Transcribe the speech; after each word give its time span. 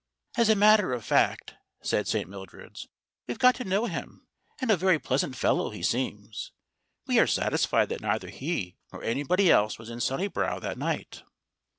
"As 0.35 0.49
a 0.49 0.55
matter 0.55 0.93
of 0.93 1.05
fact," 1.05 1.53
said 1.83 2.07
St. 2.07 2.27
Mildred's, 2.27 2.87
"we've 3.27 3.37
got 3.37 3.53
to 3.57 3.63
know 3.63 3.85
him, 3.85 4.25
and 4.59 4.71
a 4.71 4.75
very 4.75 4.97
pleasant 4.97 5.35
fellow 5.35 5.69
he 5.69 5.83
seems. 5.83 6.53
We 7.05 7.19
are 7.19 7.27
satisfied 7.27 7.89
that 7.89 8.01
neither 8.01 8.29
he 8.29 8.77
nor 8.91 9.03
anybody 9.03 9.51
else 9.51 9.77
was 9.77 9.91
in 9.91 9.99
Sunnibrow 9.99 10.59
that 10.61 10.79
night." 10.79 11.21